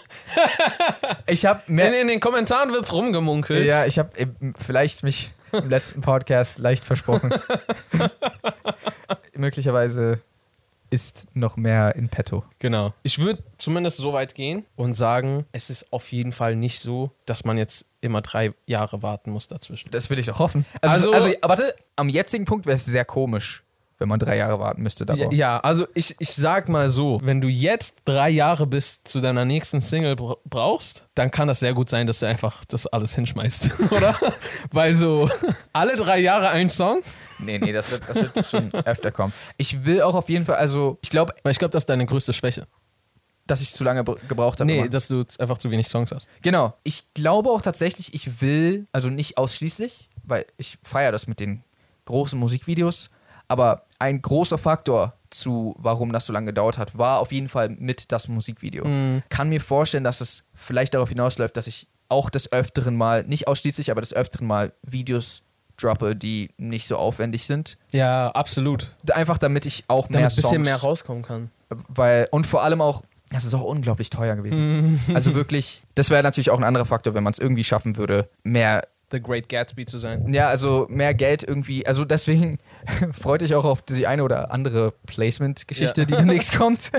Ich 1.27 1.45
habe 1.45 1.63
in, 1.67 1.75
mehr. 1.75 2.01
in 2.01 2.09
den 2.09 2.21
Kommentaren 2.21 2.73
wird 2.73 2.93
rumgemunkelt. 2.93 3.67
Ja, 3.67 3.85
ich 3.87 3.99
habe 3.99 4.11
vielleicht 4.59 5.03
mich 5.03 5.33
im 5.53 5.69
letzten 5.69 6.01
Podcast 6.01 6.59
leicht 6.59 6.85
versprochen. 6.85 7.35
Möglicherweise 9.35 10.21
ist 10.89 11.27
noch 11.35 11.57
mehr 11.57 11.97
in 11.97 12.09
petto. 12.09 12.45
Genau. 12.61 12.95
Ich 13.03 13.19
würde 13.19 13.43
zumindest 13.59 13.97
so 13.99 14.13
weit 14.13 14.35
gehen 14.37 14.65
und 14.77 14.95
sagen, 14.95 15.45
es 15.51 15.69
ist 15.69 15.93
auf 15.93 16.13
jeden 16.13 16.31
Fall 16.31 16.55
nicht 16.55 16.79
so, 16.81 17.11
dass 17.27 17.45
man 17.45 17.59
jetzt 17.59 17.87
immer 18.01 18.23
drei 18.23 18.53
Jahre 18.67 19.03
warten 19.03 19.31
muss 19.33 19.49
dazwischen. 19.49 19.91
Das 19.91 20.11
will 20.11 20.19
ich 20.21 20.27
doch 20.27 20.39
hoffen. 20.39 20.65
Also, 20.81 21.13
Also- 21.13 21.27
also, 21.29 21.39
warte, 21.43 21.75
am 21.97 22.09
jetzigen 22.09 22.45
Punkt 22.45 22.67
wäre 22.67 22.77
es 22.77 22.85
sehr 22.85 23.05
komisch, 23.05 23.65
wenn 23.99 24.09
man 24.09 24.19
drei 24.19 24.37
Jahre 24.37 24.59
warten 24.61 24.83
müsste 24.83 25.07
darauf. 25.07 25.33
Ja, 25.33 25.59
also 25.61 25.87
ich, 25.95 26.15
ich 26.19 26.33
sag 26.35 26.69
mal 26.69 26.91
so, 26.91 27.19
wenn 27.23 27.41
du 27.41 27.49
jetzt 27.49 27.95
drei 28.05 28.29
Jahre 28.31 28.67
bis 28.67 29.03
zu 29.05 29.21
deiner 29.21 29.45
nächsten 29.45 29.81
Single 29.81 30.17
bra- 30.17 30.37
brauchst, 30.45 31.07
dann 31.15 31.31
kann 31.31 31.49
das 31.49 31.61
sehr 31.61 31.73
gut 31.73 31.89
sein, 31.89 32.07
dass 32.07 32.19
du 32.19 32.27
einfach 32.27 32.65
das 32.67 32.87
alles 32.87 33.15
hinschmeißt, 33.15 33.71
oder? 33.91 34.15
Weil 34.71 34.93
so 34.93 35.31
alle 35.73 35.97
drei 35.97 36.19
Jahre 36.19 36.49
ein 36.51 36.69
Song, 36.69 37.01
Nee, 37.39 37.59
nee, 37.59 37.73
das 37.73 37.91
wird, 37.91 38.09
das 38.09 38.17
wird 38.17 38.47
schon 38.47 38.73
öfter 38.73 39.13
kommen. 39.13 39.33
Ich 39.59 39.85
will 39.85 40.01
auch 40.03 40.15
auf 40.15 40.29
jeden 40.31 40.47
Fall, 40.47 40.57
also 40.57 40.99
ich 41.03 41.11
glaube, 41.11 41.35
weil 41.43 41.53
ich 41.53 41.59
glaube, 41.59 41.73
das 41.73 41.83
ist 41.83 41.89
deine 41.91 42.07
größte 42.07 42.33
Schwäche. 42.33 42.67
dass 43.47 43.61
ich 43.61 43.73
zu 43.73 43.85
lange 43.85 44.05
br- 44.05 44.17
gebraucht 44.27 44.59
habe. 44.61 44.67
Nee, 44.67 44.79
immer. 44.79 44.89
dass 44.89 45.09
du 45.09 45.23
einfach 45.39 45.59
zu 45.59 45.71
wenig 45.71 45.87
Songs 45.87 46.13
hast. 46.13 46.29
Genau. 46.43 46.75
Ich 46.83 47.05
glaube 47.15 47.51
auch 47.51 47.61
tatsächlich, 47.63 48.13
ich 48.15 48.41
will, 48.41 48.87
also 48.93 49.09
nicht 49.11 49.37
ausschließlich, 49.39 50.09
weil 50.25 50.47
ich 50.57 50.79
feiere 50.83 51.13
das 51.13 51.27
mit 51.27 51.39
den 51.41 51.63
großen 52.07 52.39
Musikvideos, 52.39 53.11
aber 53.49 53.83
ein 53.99 54.21
großer 54.21 54.59
Faktor 54.59 55.15
zu, 55.31 55.75
warum 55.79 56.13
das 56.13 56.27
so 56.27 56.33
lange 56.33 56.47
gedauert 56.47 56.79
hat, 56.79 56.97
war 56.97 57.21
auf 57.21 57.33
jeden 57.33 57.49
Fall 57.49 57.71
mit 57.71 58.13
das 58.13 58.29
Musikvideo. 58.29 58.85
Kann 59.29 59.49
mir 59.49 59.61
vorstellen, 59.61 60.05
dass 60.05 60.21
es 60.21 60.45
vielleicht 60.55 60.95
darauf 60.95 61.09
hinausläuft, 61.09 61.57
dass 61.57 61.67
ich 61.67 61.89
auch 62.09 62.31
des 62.31 62.53
Öfteren 62.53 62.97
mal, 62.97 63.25
nicht 63.25 63.49
ausschließlich, 63.49 63.91
aber 63.91 64.01
des 64.01 64.15
Öfteren 64.15 64.47
mal 64.47 64.73
Videos 64.83 65.43
droppe, 65.77 66.17
die 66.17 66.51
nicht 66.57 66.87
so 66.87 66.97
aufwendig 66.97 67.47
sind. 67.47 67.77
Ja, 67.93 68.31
absolut. 68.31 68.95
Einfach 69.13 69.39
damit 69.39 69.67
ich 69.67 69.85
auch 69.89 70.07
Damit 70.07 70.13
mehr 70.13 70.29
ein 70.29 70.35
bisschen 70.35 70.51
Songs 70.51 70.67
mehr 70.67 70.77
rauskommen 70.77 71.23
kann. 71.23 71.51
weil 71.69 72.29
und 72.31 72.47
vor 72.47 72.63
allem 72.63 72.81
auch 72.81 73.03
das 73.31 73.45
ist 73.45 73.55
auch 73.55 73.63
unglaublich 73.63 74.09
teuer 74.09 74.37
gewesen. 74.37 75.01
Also 75.13 75.35
wirklich, 75.35 75.83
das 75.97 76.11
wäre 76.11 76.23
natürlich 76.23 76.51
auch 76.51 76.59
ein 76.59 76.65
anderer 76.65 76.85
Faktor, 76.85 77.15
wenn 77.15 77.25
man 77.25 77.33
es 77.33 77.41
irgendwie 77.41 77.65
schaffen 77.65 77.97
würde, 77.97 78.29
mehr 78.45 78.87
The 79.13 79.21
Great 79.23 79.49
Gatsby 79.49 79.87
zu 79.87 79.99
sein. 80.01 80.33
ja, 80.33 80.49
also 80.49 80.87
mehr 80.91 81.15
Geld 81.15 81.45
irgendwie, 81.45 81.87
also 81.87 82.05
deswegen 82.05 82.59
freut 83.13 83.43
euch 83.43 83.55
auch 83.55 83.65
auf 83.65 83.83
die 83.83 84.07
eine 84.07 84.25
oder 84.25 84.51
andere 84.51 84.93
Placement-Geschichte, 85.07 86.01
Ja. 86.03 86.05
die 86.07 86.17
demnächst 86.17 86.53
kommt. 86.59 86.91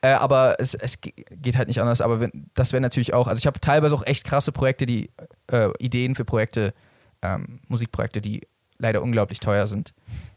Äh, 0.00 0.10
aber 0.12 0.56
es, 0.60 0.74
es 0.74 1.00
ge- 1.00 1.14
geht 1.30 1.56
halt 1.56 1.66
nicht 1.68 1.80
anders. 1.80 2.00
Aber 2.00 2.20
wenn, 2.20 2.50
das 2.54 2.72
wäre 2.72 2.80
natürlich 2.80 3.12
auch, 3.12 3.26
also 3.26 3.38
ich 3.38 3.46
habe 3.48 3.58
teilweise 3.60 3.94
auch 3.94 4.06
echt 4.06 4.24
krasse 4.24 4.52
Projekte, 4.52 4.86
die 4.86 5.10
äh, 5.50 5.70
Ideen 5.80 6.14
für 6.14 6.24
Projekte, 6.24 6.74
ähm, 7.22 7.58
Musikprojekte, 7.66 8.20
die 8.20 8.46
leider 8.78 9.02
unglaublich 9.02 9.40
teuer 9.40 9.66
sind. 9.66 9.92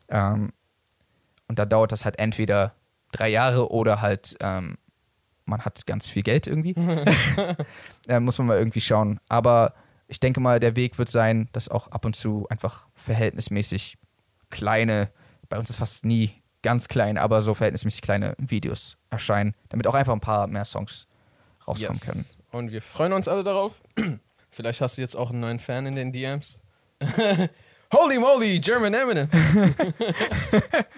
Ähm, 0.09 0.51
und 1.47 1.59
da 1.59 1.65
dauert 1.65 1.91
das 1.91 2.03
halt 2.05 2.17
entweder 2.17 2.73
drei 3.11 3.29
Jahre 3.29 3.71
oder 3.71 4.01
halt 4.01 4.35
ähm, 4.39 4.77
man 5.45 5.61
hat 5.61 5.85
ganz 5.85 6.07
viel 6.07 6.23
Geld 6.23 6.47
irgendwie. 6.47 6.73
äh, 8.07 8.19
muss 8.19 8.37
man 8.39 8.47
mal 8.47 8.57
irgendwie 8.57 8.81
schauen. 8.81 9.19
Aber 9.29 9.73
ich 10.11 10.19
denke 10.19 10.39
mal, 10.41 10.59
der 10.59 10.75
Weg 10.75 10.97
wird 10.99 11.09
sein, 11.09 11.49
dass 11.53 11.69
auch 11.69 11.87
ab 11.87 12.05
und 12.05 12.15
zu 12.15 12.45
einfach 12.49 12.85
verhältnismäßig 12.95 13.97
kleine, 14.49 15.09
bei 15.49 15.57
uns 15.57 15.69
ist 15.69 15.77
fast 15.77 16.05
nie 16.05 16.31
ganz 16.61 16.87
klein, 16.89 17.17
aber 17.17 17.41
so 17.41 17.53
verhältnismäßig 17.55 18.01
kleine 18.01 18.35
Videos 18.37 18.97
erscheinen, 19.09 19.55
damit 19.69 19.87
auch 19.87 19.95
einfach 19.95 20.13
ein 20.13 20.19
paar 20.19 20.47
mehr 20.47 20.65
Songs 20.65 21.07
rauskommen 21.65 21.93
Yes. 21.97 22.05
können. 22.05 22.25
Und 22.51 22.71
wir 22.71 22.81
freuen 22.81 23.13
uns 23.13 23.27
alle 23.27 23.43
darauf. 23.43 23.81
Vielleicht 24.51 24.81
hast 24.81 24.97
du 24.97 25.01
jetzt 25.01 25.15
auch 25.15 25.29
einen 25.31 25.39
neuen 25.39 25.59
Fan 25.59 25.85
in 25.85 25.95
den 25.95 26.11
DMs. 26.11 26.59
Holy 27.93 28.19
moly, 28.19 28.59
German 28.59 28.93
Eminem. 28.93 29.29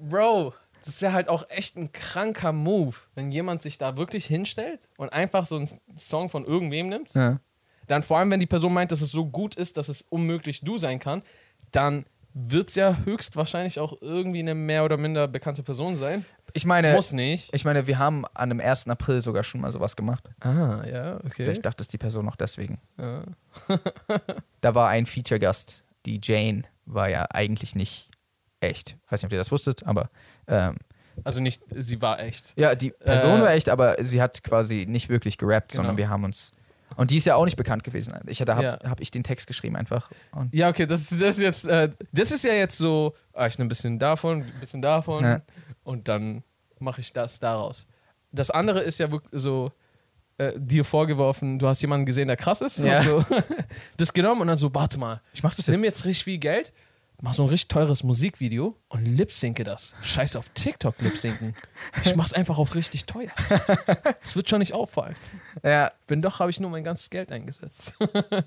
Bro, 0.00 0.54
das 0.84 1.00
wäre 1.00 1.12
halt 1.12 1.28
auch 1.28 1.48
echt 1.48 1.76
ein 1.76 1.92
kranker 1.92 2.52
Move, 2.52 2.96
wenn 3.14 3.30
jemand 3.32 3.62
sich 3.62 3.78
da 3.78 3.96
wirklich 3.96 4.26
hinstellt 4.26 4.88
und 4.96 5.12
einfach 5.12 5.46
so 5.46 5.56
einen 5.56 5.68
Song 5.96 6.28
von 6.28 6.44
irgendwem 6.44 6.88
nimmt. 6.88 7.14
Ja. 7.14 7.38
Dann 7.86 8.02
vor 8.02 8.18
allem, 8.18 8.30
wenn 8.30 8.40
die 8.40 8.46
Person 8.46 8.72
meint, 8.72 8.92
dass 8.92 9.00
es 9.00 9.10
so 9.10 9.26
gut 9.26 9.54
ist, 9.54 9.76
dass 9.76 9.88
es 9.88 10.02
unmöglich 10.02 10.60
du 10.62 10.78
sein 10.78 10.98
kann, 10.98 11.22
dann 11.72 12.04
wird 12.38 12.68
es 12.68 12.74
ja 12.74 12.98
höchstwahrscheinlich 13.04 13.80
auch 13.80 13.96
irgendwie 14.02 14.40
eine 14.40 14.54
mehr 14.54 14.84
oder 14.84 14.98
minder 14.98 15.26
bekannte 15.26 15.62
Person 15.62 15.96
sein. 15.96 16.22
Ich 16.52 16.66
meine, 16.66 16.92
Muss 16.92 17.12
nicht. 17.12 17.54
ich 17.54 17.64
meine, 17.64 17.86
wir 17.86 17.98
haben 17.98 18.24
an 18.34 18.50
dem 18.50 18.60
1. 18.60 18.88
April 18.88 19.22
sogar 19.22 19.42
schon 19.42 19.62
mal 19.62 19.72
sowas 19.72 19.96
gemacht. 19.96 20.28
Ah, 20.40 20.82
ja, 20.86 21.16
okay. 21.24 21.44
Vielleicht 21.44 21.64
dachte 21.64 21.82
es 21.82 21.88
die 21.88 21.96
Person 21.98 22.26
noch 22.26 22.36
deswegen. 22.36 22.78
Ja. 22.98 23.22
Da 24.60 24.74
war 24.74 24.88
ein 24.88 25.06
Feature-Gast, 25.06 25.84
die 26.06 26.20
Jane, 26.22 26.64
war 26.86 27.08
ja 27.08 27.24
eigentlich 27.30 27.74
nicht 27.74 28.10
echt. 28.60 28.96
Ich 29.06 29.12
weiß 29.12 29.22
nicht, 29.22 29.26
ob 29.28 29.32
ihr 29.32 29.38
das 29.38 29.52
wusstet, 29.52 29.86
aber 29.86 30.08
ähm, 30.48 30.76
Also 31.24 31.40
nicht, 31.40 31.62
sie 31.74 32.00
war 32.02 32.18
echt. 32.20 32.52
ja, 32.58 32.74
die 32.74 32.90
Person 32.90 33.40
Äh, 33.40 33.44
war 33.44 33.52
echt, 33.54 33.68
aber 33.68 33.96
sie 34.04 34.20
hat 34.20 34.42
quasi 34.42 34.86
nicht 34.88 35.08
wirklich 35.08 35.38
gerappt, 35.38 35.72
Genau. 35.72 35.82
sondern 35.84 35.96
wir 35.98 36.08
haben 36.08 36.24
uns. 36.24 36.52
Und 36.96 37.10
die 37.10 37.18
ist 37.18 37.26
ja 37.26 37.34
auch 37.36 37.44
nicht 37.44 37.56
bekannt 37.56 37.84
gewesen. 37.84 38.14
Ich, 38.26 38.38
da 38.38 38.54
habe 38.56 38.64
Ja. 38.64 38.78
hab 38.84 39.00
ich 39.00 39.10
den 39.10 39.22
Text 39.22 39.46
geschrieben 39.46 39.76
einfach. 39.76 40.10
Und 40.32 40.54
Ja, 40.54 40.68
okay, 40.68 40.86
das, 40.86 41.02
ist- 41.12 41.20
das 41.20 41.36
ist 41.36 41.40
jetzt, 41.42 41.64
äh, 41.66 41.90
das 42.12 42.32
ist 42.32 42.44
ja 42.44 42.52
jetzt 42.54 42.78
so, 42.78 43.14
ah, 43.34 43.46
ich 43.46 43.58
nehme 43.58 43.66
ein 43.66 43.68
bisschen 43.68 43.98
davon, 43.98 44.42
ein 44.42 44.60
bisschen 44.60 44.80
davon 44.82 45.24
Ja. 45.24 45.40
und 45.84 46.08
dann 46.08 46.42
mache 46.78 47.00
ich 47.00 47.12
das 47.12 47.38
daraus. 47.38 47.86
das 48.32 48.50
andere 48.50 48.80
ist 48.82 48.98
ja 48.98 49.10
wirklich 49.10 49.30
so 49.40 49.72
äh, 50.38 50.52
dir 50.56 50.84
vorgeworfen, 50.84 51.58
du 51.58 51.66
hast 51.66 51.80
jemanden 51.80 52.04
gesehen, 52.04 52.28
der 52.28 52.36
krass 52.36 52.60
ist. 52.60 52.76
Ja. 52.78 52.98
Hast 52.98 53.04
so 53.06 53.24
das 53.96 54.12
genommen 54.12 54.42
und 54.42 54.48
dann 54.48 54.58
so, 54.58 54.74
warte 54.74 54.98
mal, 54.98 55.22
Ich 55.32 55.42
mach 55.42 55.54
das 55.54 55.66
nimm 55.68 55.82
jetzt 55.84 56.04
richtig 56.04 56.24
viel 56.24 56.36
Geld, 56.38 56.74
mach 57.20 57.34
so 57.34 57.42
ein 57.44 57.48
richtig 57.48 57.68
teures 57.68 58.02
Musikvideo 58.02 58.76
und 58.88 59.04
lip-synke 59.06 59.64
das. 59.64 59.94
Scheiß 60.02 60.36
auf 60.36 60.48
TikTok 60.50 61.00
lip-synken. 61.00 61.54
Ich 62.04 62.14
mach's 62.16 62.32
einfach 62.32 62.58
auf 62.58 62.74
richtig 62.74 63.06
teuer. 63.06 63.30
Es 64.22 64.36
wird 64.36 64.48
schon 64.50 64.58
nicht 64.58 64.72
auffallen. 64.74 65.16
Ja, 65.62 65.92
Wenn 66.08 66.22
doch, 66.22 66.40
habe 66.40 66.50
ich 66.50 66.60
nur 66.60 66.70
mein 66.70 66.84
ganzes 66.84 67.10
Geld 67.10 67.32
eingesetzt. 67.32 67.94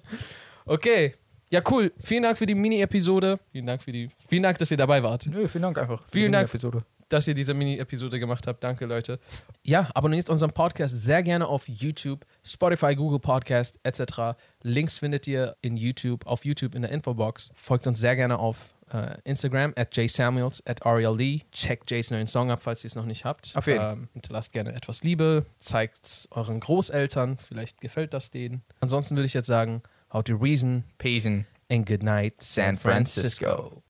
okay. 0.66 1.16
Ja, 1.52 1.62
cool. 1.72 1.92
Vielen 2.00 2.24
Dank 2.24 2.38
für 2.38 2.46
die 2.46 2.54
Mini-Episode. 2.56 3.40
Vielen 3.52 3.66
Dank 3.66 3.82
für 3.82 3.92
die. 3.92 4.12
Vielen 4.28 4.44
Dank, 4.44 4.60
dass 4.60 4.70
ihr 4.70 4.78
dabei 4.78 5.02
wart. 5.02 5.26
nö, 5.26 5.48
vielen 5.48 5.64
Dank 5.64 5.78
einfach. 5.80 6.04
für 6.06 6.12
Vielen 6.12 6.32
die 6.32 6.36
Dank. 6.38 6.50
Episode. 6.50 6.84
Dass 7.10 7.28
ihr 7.28 7.34
diese 7.34 7.54
Mini-Episode 7.54 8.20
gemacht 8.20 8.48
habt. 8.48 8.64
Danke, 8.64 8.86
Leute. 8.86 9.20
Ja, 9.64 9.90
abonniert 9.94 10.30
unseren 10.30 10.52
Podcast 10.52 11.02
sehr 11.02 11.24
gerne 11.24 11.48
auf 11.48 11.68
YouTube, 11.68 12.26
Spotify, 12.44 12.96
Google 12.96 13.20
Podcast 13.20 13.80
etc. 13.84 14.38
Links 14.62 15.00
findet 15.00 15.28
ihr 15.28 15.56
in 15.62 15.76
YouTube, 15.76 16.26
auf 16.26 16.46
YouTube 16.46 16.76
in 16.76 16.84
der 16.84 16.92
Infobox. 16.92 17.52
Folgt 17.54 17.88
uns 17.88 18.00
sehr 18.00 18.16
gerne 18.16 18.40
auf 18.40 18.72
äh, 18.94 19.18
Instagram 19.24 19.74
at 19.76 19.96
jsamuels 19.96 20.66
at 20.66 20.86
RLD. 20.86 21.52
Checkt 21.52 21.90
Jays 21.92 22.12
neuen 22.12 22.28
Song 22.28 22.52
ab, 22.52 22.62
falls 22.62 22.84
ihr 22.84 22.88
es 22.88 22.96
noch 22.96 23.06
nicht 23.06 23.26
habt. 23.26 23.52
Auf 23.56 23.68
jeden. 23.68 23.82
Ähm, 23.82 24.10
hinterlasst 24.14 24.54
gerne 24.54 24.74
etwas 24.74 25.04
Liebe, 25.04 25.46
zeigt 25.60 26.06
es 26.06 26.28
euren 26.32 26.60
Großeltern, 26.60 27.38
vielleicht 27.38 27.82
gefällt 27.82 28.14
das 28.14 28.32
denen. 28.32 28.64
Ansonsten 28.82 29.16
würde 29.16 29.28
ich 29.28 29.34
jetzt 29.34 29.48
sagen, 29.48 29.82
how 30.14 30.24
to 30.24 30.36
reason 30.36 30.84
Peace 30.98 31.26
in 31.26 31.46
and 31.70 31.86
good 31.86 32.04
night, 32.04 32.36
San 32.40 32.78
Francisco. 32.78 33.84